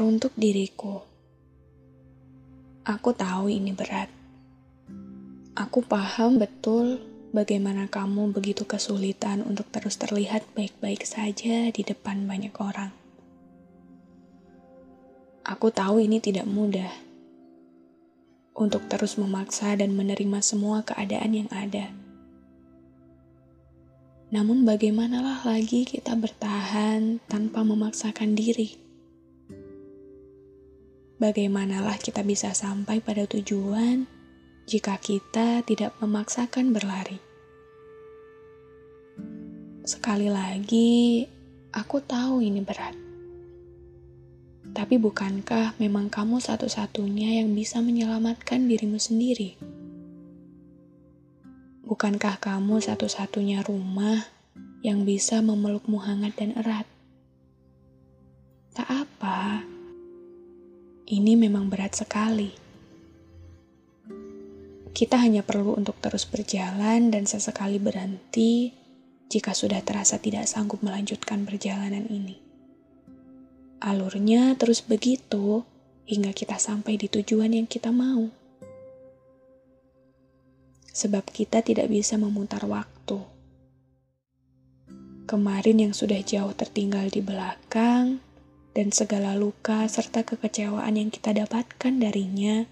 [0.00, 1.04] Teruntuk diriku,
[2.88, 4.08] aku tahu ini berat.
[5.52, 7.04] Aku paham betul
[7.36, 12.96] bagaimana kamu begitu kesulitan untuk terus terlihat baik-baik saja di depan banyak orang.
[15.44, 16.88] Aku tahu ini tidak mudah
[18.56, 21.92] untuk terus memaksa dan menerima semua keadaan yang ada.
[24.32, 28.88] Namun, bagaimanalah lagi kita bertahan tanpa memaksakan diri?
[31.20, 34.08] Bagaimanalah kita bisa sampai pada tujuan
[34.64, 37.20] jika kita tidak memaksakan berlari?
[39.84, 41.28] Sekali lagi,
[41.76, 42.96] aku tahu ini berat.
[44.72, 49.60] Tapi bukankah memang kamu satu-satunya yang bisa menyelamatkan dirimu sendiri?
[51.84, 54.24] Bukankah kamu satu-satunya rumah
[54.80, 56.88] yang bisa memelukmu hangat dan erat?
[58.72, 59.68] Tak apa,
[61.10, 62.54] ini memang berat sekali.
[64.94, 68.70] Kita hanya perlu untuk terus berjalan dan sesekali berhenti
[69.26, 72.38] jika sudah terasa tidak sanggup melanjutkan perjalanan ini.
[73.82, 75.66] Alurnya terus begitu
[76.06, 78.30] hingga kita sampai di tujuan yang kita mau
[80.90, 83.22] sebab kita tidak bisa memutar waktu.
[85.24, 88.18] Kemarin yang sudah jauh tertinggal di belakang,
[88.76, 92.66] dan segala luka serta kekecewaan yang kita dapatkan darinya,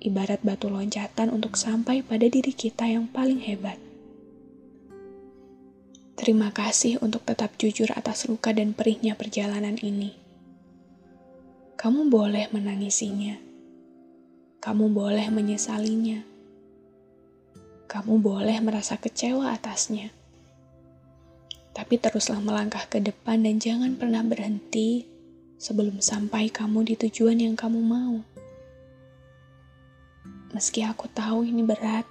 [0.00, 3.80] ibarat batu loncatan untuk sampai pada diri kita yang paling hebat.
[6.14, 10.14] Terima kasih untuk tetap jujur atas luka dan perihnya perjalanan ini.
[11.74, 13.36] Kamu boleh menangisinya.
[14.62, 16.34] Kamu boleh menyesalinya
[17.94, 20.10] kamu boleh merasa kecewa atasnya.
[21.74, 25.10] Tapi teruslah melangkah ke depan dan jangan pernah berhenti
[25.58, 28.22] sebelum sampai kamu di tujuan yang kamu mau.
[30.54, 32.06] Meski aku tahu ini berat,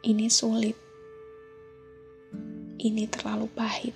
[0.00, 0.72] ini sulit,
[2.80, 3.92] ini terlalu pahit.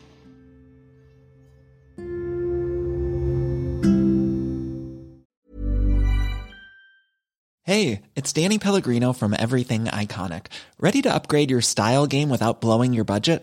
[7.66, 10.52] Hey, it's Danny Pellegrino from Everything Iconic.
[10.78, 13.42] Ready to upgrade your style game without blowing your budget?